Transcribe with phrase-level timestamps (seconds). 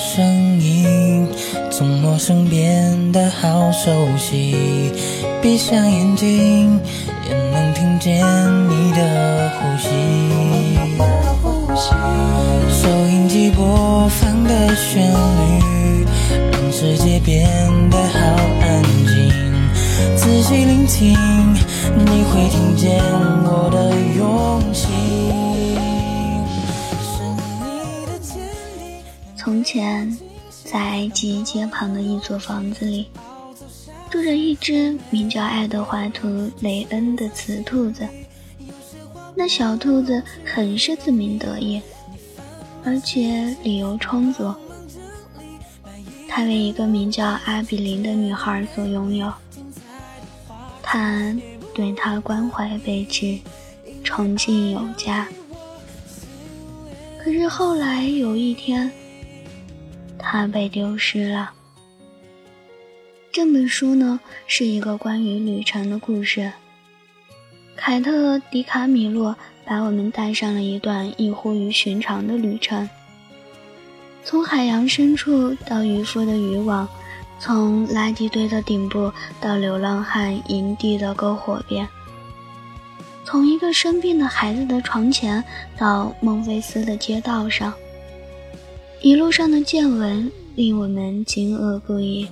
[0.00, 1.28] 声音，
[1.70, 4.90] 从陌生变得好熟悉。
[5.42, 6.80] 闭上眼睛，
[7.28, 8.16] 也能听见
[8.68, 9.88] 你的呼吸。
[12.70, 16.06] 收音机播放的旋律，
[16.50, 17.46] 让世界变
[17.90, 18.18] 得好
[18.62, 19.30] 安静。
[20.16, 21.14] 仔细聆听，
[21.94, 22.98] 你会听见
[23.44, 24.89] 我的用心。
[29.50, 30.16] 从前，
[30.64, 33.08] 在埃及街旁的一座房子里，
[34.08, 36.28] 住着一只名叫爱德华图·
[36.60, 38.06] 雷恩的雌兔子。
[39.34, 41.82] 那小兔子很是自鸣得意，
[42.84, 44.54] 而且理由充足。
[46.28, 49.32] 它为一个名叫阿比林的女孩所拥有，
[50.80, 51.36] 他
[51.74, 53.36] 对她关怀备至，
[54.04, 55.26] 宠敬有加。
[57.18, 58.88] 可是后来有一天，
[60.22, 61.52] 他被丢失了。
[63.32, 66.52] 这本书呢，是一个关于旅程的故事。
[67.76, 72.88] 凯特·迪卡米洛把我们带上了一段异乎于寻常的旅程，
[74.24, 76.88] 从海洋深处到渔夫的渔网，
[77.38, 81.88] 从垃圾堆的顶部到流浪汉营地的篝火边，
[83.24, 85.42] 从一个生病的孩子的床前
[85.78, 87.72] 到孟菲斯的街道上。
[89.02, 92.28] 一路上的见闻令我们惊愕不已。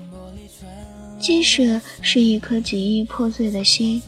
[1.18, 4.00] 即使是一颗极易破碎的心，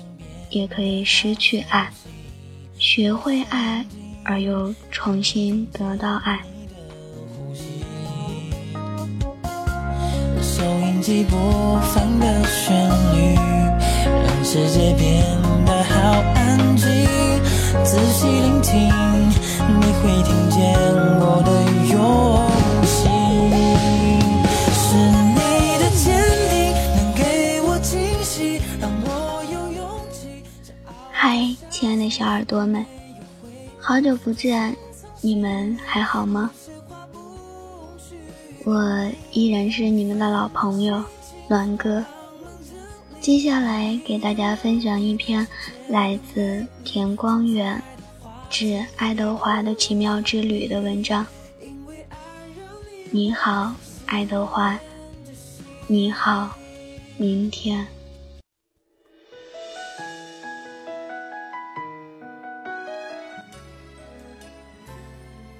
[0.51, 1.91] 也可以失去爱，
[2.79, 3.85] 学会爱，
[4.23, 6.39] 而又重新得到爱。
[10.43, 13.35] 收音机播放的旋律，
[14.05, 15.25] 让世界变
[15.65, 15.99] 得好
[16.35, 16.87] 安静。
[17.83, 18.87] 仔细聆听，
[19.81, 20.79] 你会听见
[21.19, 21.51] 我的
[21.93, 22.50] 用
[31.23, 32.83] 嗨，亲爱的小耳朵们，
[33.79, 34.75] 好久不见，
[35.21, 36.51] 你们还好吗？
[38.65, 41.05] 我依然是你们的老朋友
[41.47, 42.03] 暖哥。
[43.21, 45.47] 接下来给大家分享一篇
[45.89, 47.83] 来自田光远
[48.49, 51.27] 致爱德华的奇妙之旅的文章。
[53.11, 53.75] 你好，
[54.07, 54.75] 爱德华。
[55.87, 56.49] 你好，
[57.19, 57.87] 明天。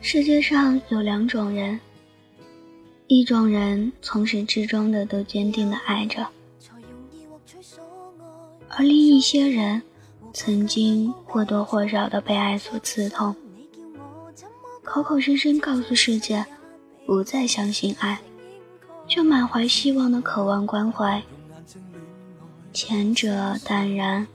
[0.03, 1.79] 世界上有两种人，
[3.07, 6.27] 一种人从始至终的都坚定的爱着。
[8.69, 9.83] 而另一些人，
[10.33, 13.37] 曾经或多或少的被爱所刺痛，
[14.83, 16.45] 口口声声告诉世界
[17.05, 18.19] 不再相信爱，
[19.07, 21.23] 却满怀希望的渴望关怀。
[22.73, 24.27] 前者淡然，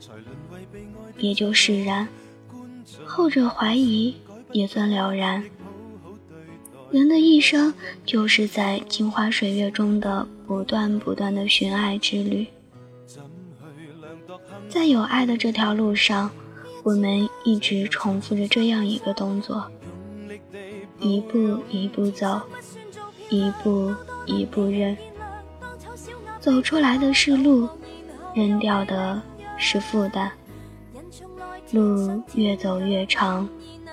[1.18, 2.06] 也就释然；
[3.04, 4.14] 后者怀疑，
[4.52, 5.42] 也算了然。
[6.90, 7.74] 人的一生
[8.04, 12.46] 就是在镜花水月中的不断不断的寻爱之旅。
[14.68, 16.30] 在有爱的这条路上，
[16.82, 19.70] 我们一直重复着这样一个动作：
[21.00, 22.40] 一步一步走，
[23.30, 23.94] 一步
[24.24, 24.96] 一步认。
[26.40, 27.68] 走出来的是路，
[28.34, 29.20] 扔掉的
[29.58, 30.30] 是负担。
[31.72, 33.48] 路越走越长，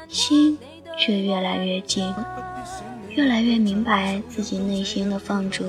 [0.08, 0.58] 心
[1.00, 2.14] 却越来越近，
[3.16, 5.66] 越来越明白自己内心的放逐。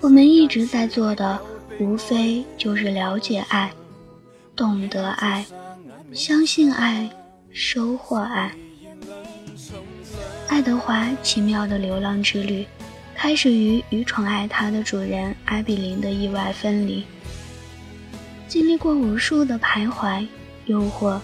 [0.00, 1.40] 我们一直在做的，
[1.80, 3.72] 无非就是了解爱，
[4.56, 5.44] 懂得爱，
[6.12, 7.08] 相信爱，
[7.52, 8.52] 收获爱。
[10.48, 12.66] 爱德华奇妙的流浪之旅，
[13.14, 17.04] 开始于与宠爱他的主人艾比林的意外分离。
[18.48, 20.26] 经历过无数的徘徊、
[20.66, 21.20] 诱惑、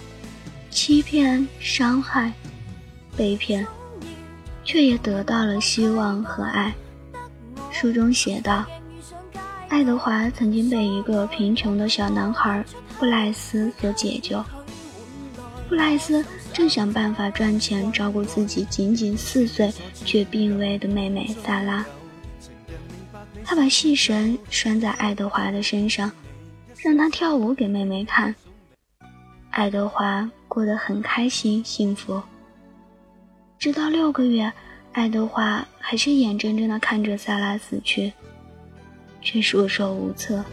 [0.69, 2.31] 欺骗、伤害、
[3.17, 3.65] 被骗，
[4.65, 6.73] 却也得到了希望和爱。
[7.71, 8.65] 书中写道
[9.69, 12.63] ：“爱德华曾经被一个贫穷的小男孩
[12.99, 14.43] 布莱斯所解救。
[15.69, 19.73] 布莱斯正想办法赚钱照顾自己仅仅四岁
[20.03, 21.85] 却病危的妹妹萨拉。
[23.45, 26.11] 他把细绳拴在爱德华的身上。”
[26.85, 28.35] 让他跳舞给妹妹看。
[29.49, 32.21] 爱德华过得很开心幸福。
[33.57, 34.51] 直到六个月，
[34.91, 38.13] 爱德华还是眼睁睁地看着萨拉死去，
[39.21, 40.43] 却束手无策。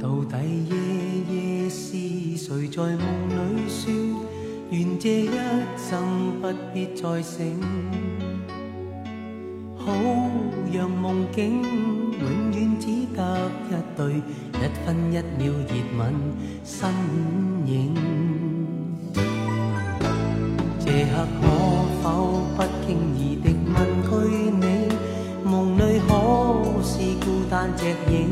[0.00, 3.92] 到底夜夜是谁在梦里说，
[4.70, 5.30] 愿这一
[5.76, 7.60] 生不必再醒？
[9.84, 9.92] 好
[10.72, 12.86] 让梦境永远只
[13.16, 13.18] 得
[13.68, 16.00] 一对一分一秒热吻
[16.64, 16.90] 身
[17.66, 17.94] 影。
[20.78, 21.42] 这刻可
[22.02, 22.04] 否
[22.56, 24.10] 不经意地问句
[24.60, 24.64] 你，
[25.44, 26.10] 梦里可
[26.82, 26.90] 是
[27.24, 28.29] 孤单只影，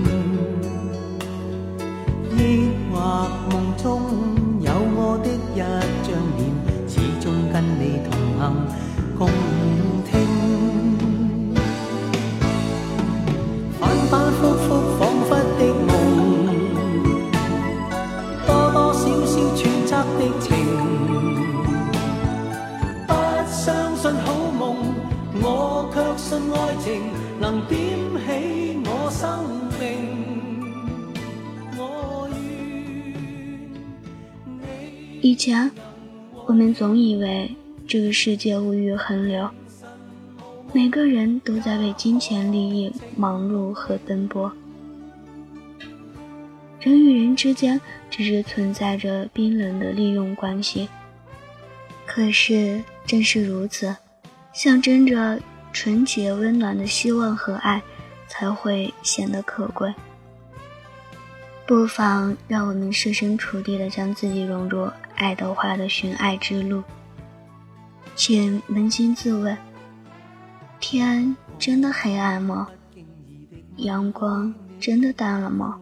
[35.49, 35.71] 前，
[36.45, 37.51] 我们总以为
[37.87, 39.49] 这个世界物欲横流，
[40.75, 44.53] 每个人都在为金钱利益忙碌和奔波，
[46.81, 47.81] 人与人之间
[48.11, 50.87] 只是存在着冰冷的利用关系。
[52.05, 53.97] 可是，正是如此，
[54.53, 55.41] 象征着
[55.73, 57.83] 纯洁温暖的希望和爱，
[58.27, 59.95] 才会显得可贵。
[61.67, 66.81] 不妨让我们设身处地的将自己融入爱德华的寻爱之路，
[68.15, 69.57] 请扪心自问：
[70.79, 72.69] 天真的黑暗吗？
[73.79, 75.81] 阳光真的淡了吗？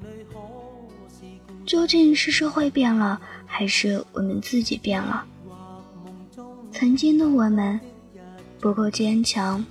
[1.67, 5.27] 究竟是社会变了，还是我们自己变了？
[6.73, 7.79] 曾经的我们
[8.59, 9.63] 不够坚强，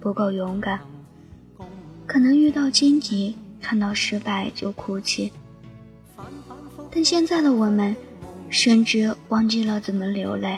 [0.00, 0.80] 不够勇敢，
[2.04, 5.32] 可能遇到荆棘，看到失败就哭泣。
[6.90, 7.94] 但现在的我们，
[8.54, 10.56] 甚至忘记了怎么流泪。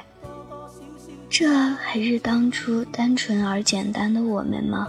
[1.30, 4.86] 这还是当初单纯而简单的我们吗？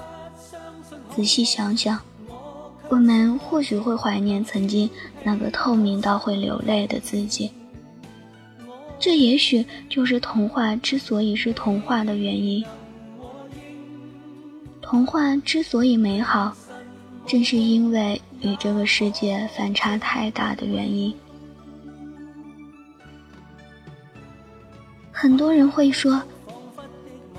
[1.15, 1.97] 仔细想想，
[2.89, 4.89] 我们或许会怀念曾经
[5.23, 7.49] 那个透明到会流泪的自己。
[8.99, 12.63] 这也许就是童话之所以是童话的原因。
[14.81, 16.53] 童话之所以美好，
[17.25, 21.15] 正是因为与这个世界反差太大的原因。
[25.19, 26.21] 很多人会说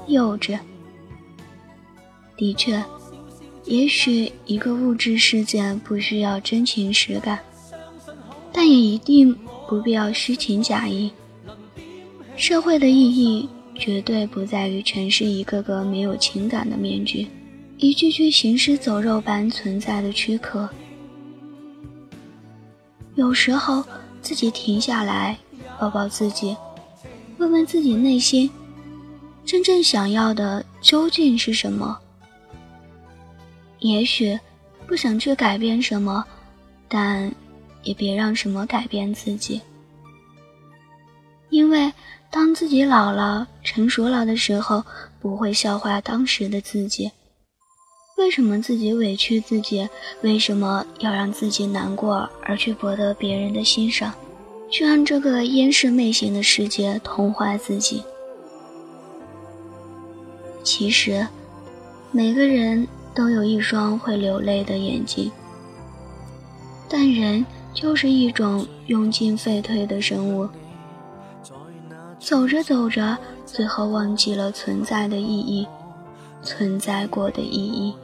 [0.09, 0.59] 幼稚。
[2.37, 2.83] 的确，
[3.67, 7.39] 也许一个物质世界不需要真情实感，
[8.53, 9.33] 但也一定
[9.69, 11.13] 不必要虚情假意。
[12.37, 17.29] 社会的意义绝对不在于诠释一个个没有情感的面具，
[17.77, 20.69] 一具具行尸走肉般存在的躯壳。
[23.15, 23.85] 有时候，
[24.21, 25.39] 自己停下来，
[25.79, 26.57] 抱抱自己。
[27.39, 28.51] 问问自己内心，
[29.45, 31.97] 真正想要的究竟是什么？
[33.79, 34.39] 也许
[34.87, 36.25] 不想去改变什么，
[36.89, 37.33] 但
[37.85, 39.61] 也别让什么改变自己。
[41.49, 41.93] 因为
[42.29, 44.85] 当自己老了、成熟了的时候，
[45.21, 47.11] 不会笑话当时的自己。
[48.19, 49.89] 为什么自己委屈自己？
[50.23, 54.13] 为什么要让自己难过而去博得别人的欣赏？
[54.71, 58.03] 去让这个烟视媚行的世界同化自己。
[60.63, 61.27] 其实，
[62.13, 65.31] 每个人都有一双会流泪的眼睛，
[66.89, 70.49] 但人就是一种用尽废退的生物。
[72.19, 75.67] 走着走着，最后忘记了存在的意义，
[76.43, 77.95] 存在过的意义。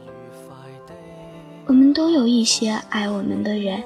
[1.67, 3.83] 我们都有一些爱我们的人，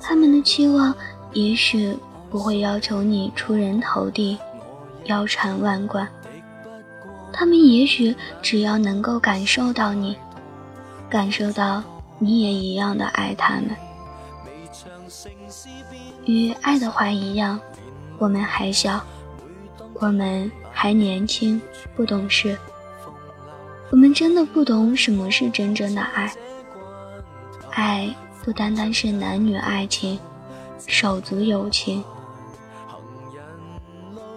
[0.00, 0.94] 他们的期望
[1.32, 1.96] 也许
[2.30, 4.38] 不会要求你出人头地、
[5.04, 6.06] 腰缠万贯，
[7.32, 10.16] 他们也许只要能够感受到你，
[11.08, 11.82] 感受到
[12.18, 13.70] 你也一样的爱他们，
[16.26, 17.58] 与爱德华一样。
[18.18, 19.00] 我们还小，
[19.94, 21.60] 我们还年轻，
[21.96, 22.56] 不懂事。
[23.90, 26.32] 我们真的不懂什么是真正的爱。
[27.72, 30.18] 爱不单单是男女爱情、
[30.86, 32.02] 手足友情。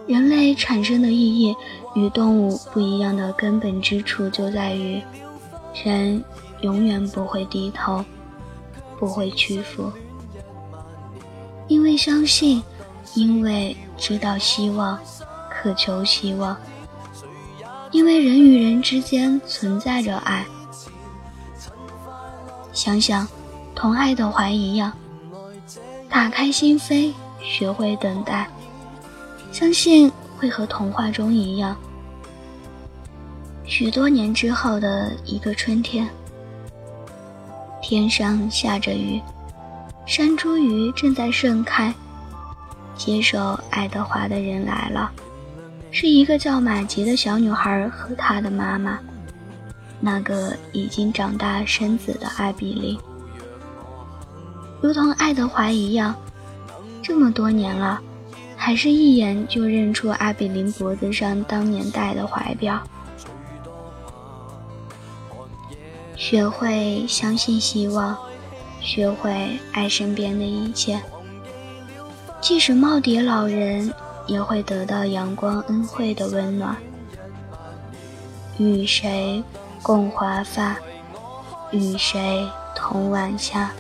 [0.08, 1.56] 人类产生的意义
[1.96, 5.01] 与动物不一样的根本之处就在于，
[5.84, 6.24] 人
[6.62, 8.04] 永远不会低头，
[9.00, 9.92] 不会屈服，
[11.68, 12.63] 因为相信。
[13.13, 15.00] 因为知道希望，
[15.50, 16.58] 渴求希望。
[17.92, 20.46] 因为人与人之间存在着爱。
[22.74, 23.25] 想想，
[23.74, 24.92] 同爱德华一样，
[26.15, 27.12] 打开心扉，
[27.43, 28.48] 学会等待，
[29.51, 31.75] 相信会和童话中一样。
[33.65, 36.07] 许多年之后的一个春天，
[37.81, 39.22] 天上下着雨，
[40.05, 41.93] 山茱萸正在盛开。
[42.95, 45.12] 接受爱德华的人来了，
[45.91, 48.98] 是一个叫玛吉的小女孩和她的妈妈，
[50.00, 52.98] 那个已经长大生子的艾比琳。
[54.82, 56.15] 如同爱德华一样，
[57.01, 58.00] 这么多年了，
[58.55, 62.79] 还是一眼就认出阿比琳脖子上当年戴的怀表。
[66.15, 68.17] 学会相信希望，
[68.79, 71.01] 学会爱身边的一切。
[72.41, 73.91] 即使耄耋老人
[74.27, 76.75] 也会得到阳光恩惠的温暖。
[78.58, 79.44] 与谁
[79.82, 80.75] 共华发？
[81.72, 83.72] 与谁同晚霞？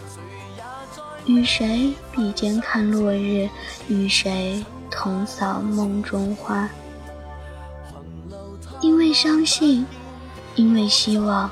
[1.25, 3.49] 与谁比肩看落日？
[3.87, 6.69] 与谁同扫梦中花？
[8.81, 9.85] 因为相信，
[10.55, 11.49] 因为希望，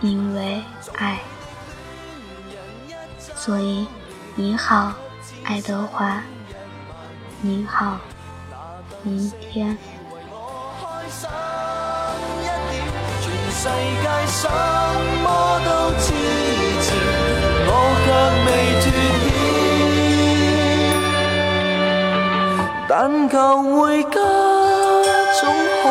[0.00, 0.62] 因为
[0.96, 1.18] 爱，
[3.34, 3.86] 所以
[4.34, 4.92] 你好。
[5.42, 6.22] 爱德华，
[7.42, 7.98] 你好，
[9.02, 9.76] 明天。
[13.50, 14.48] 世界什
[15.22, 16.14] 么都知
[22.96, 24.20] 但求回家，
[25.40, 25.84] 总可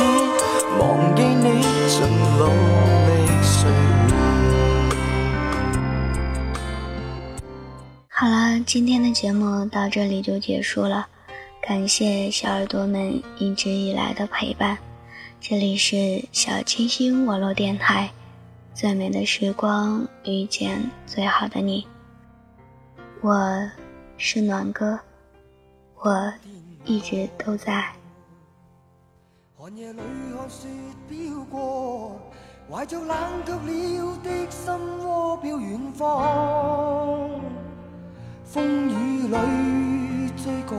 [0.80, 1.62] 忘记你。
[8.08, 11.06] 好了，今天的节目到这里就结束了，
[11.60, 14.78] 感谢小耳朵们一直以来的陪伴。
[15.42, 18.10] 这里是小清新网络电台，
[18.72, 21.86] 最美的时光遇见最好的你。
[23.20, 23.70] 我
[24.16, 24.98] 是暖哥，
[26.04, 26.30] 我
[26.84, 27.90] 一直都在。
[29.56, 30.00] 寒夜里
[30.36, 30.68] 看雪
[31.08, 32.20] 飘过，
[32.70, 37.30] 怀着冷却了的心窝飘远方。
[38.44, 40.76] 风雨里追赶，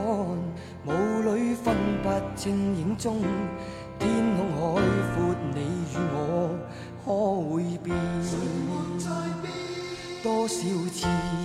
[0.85, 0.89] 雾
[1.33, 3.19] 里分不清影踪。
[3.97, 4.79] 天空海
[5.15, 5.59] 阔，你
[5.91, 6.55] 与我
[7.03, 7.05] 可
[7.49, 7.97] 会变？
[10.21, 11.44] 多少次，迎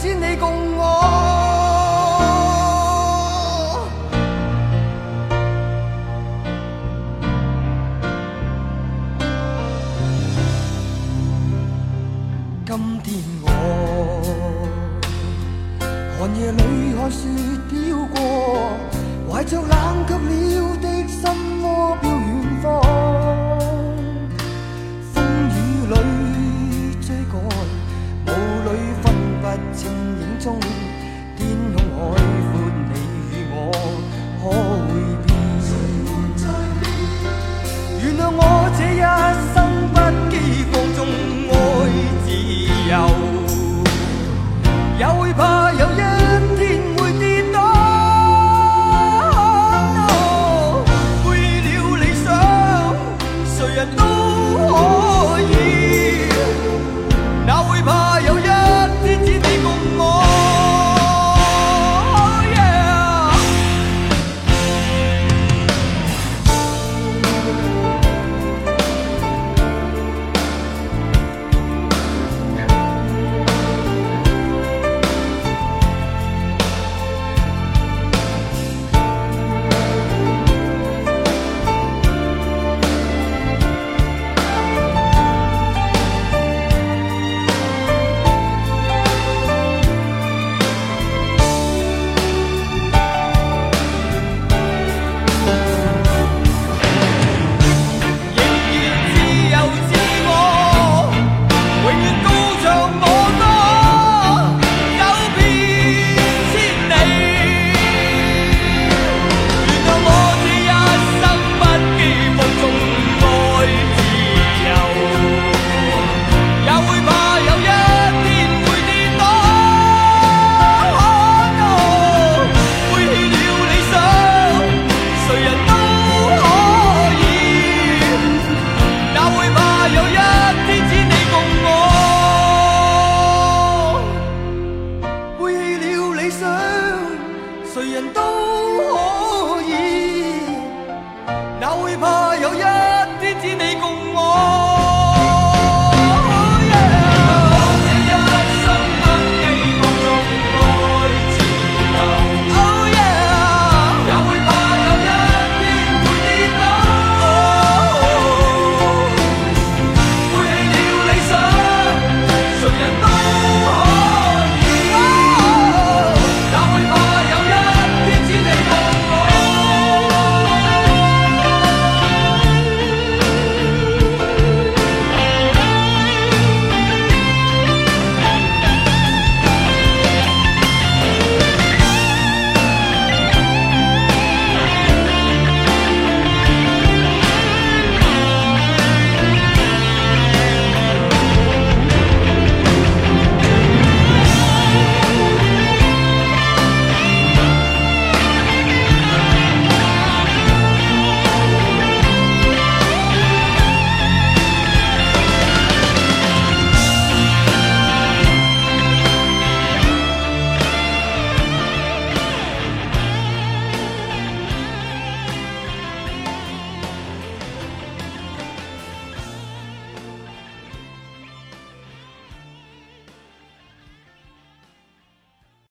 [0.00, 0.80] 天只你共我？
[12.64, 13.46] 今天我
[16.18, 16.58] 寒夜里
[16.96, 17.28] 看雪
[17.68, 17.74] 飘
[18.14, 18.16] 过，
[19.30, 19.68] 怀着冷
[20.06, 21.20] 却了的心
[21.62, 22.09] 窝。
[54.30, 54.74] 都
[55.34, 56.28] 可以
[57.46, 58.09] 哪会怕？